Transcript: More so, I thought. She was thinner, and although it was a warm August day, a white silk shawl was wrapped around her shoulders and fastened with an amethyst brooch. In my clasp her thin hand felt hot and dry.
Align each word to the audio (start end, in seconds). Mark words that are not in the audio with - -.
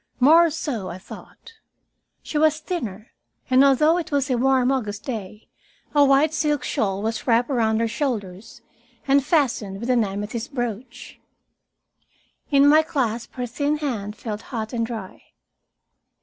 More 0.19 0.49
so, 0.49 0.89
I 0.89 0.97
thought. 0.97 1.53
She 2.23 2.39
was 2.39 2.59
thinner, 2.59 3.11
and 3.51 3.63
although 3.63 3.97
it 3.99 4.11
was 4.11 4.31
a 4.31 4.35
warm 4.35 4.71
August 4.71 5.03
day, 5.05 5.47
a 5.93 6.03
white 6.03 6.33
silk 6.33 6.63
shawl 6.63 7.03
was 7.03 7.27
wrapped 7.27 7.51
around 7.51 7.79
her 7.81 7.87
shoulders 7.87 8.61
and 9.07 9.23
fastened 9.23 9.79
with 9.79 9.91
an 9.91 10.03
amethyst 10.03 10.55
brooch. 10.55 11.19
In 12.49 12.65
my 12.67 12.81
clasp 12.81 13.35
her 13.35 13.45
thin 13.45 13.77
hand 13.77 14.15
felt 14.15 14.41
hot 14.49 14.73
and 14.73 14.83
dry. 14.83 15.21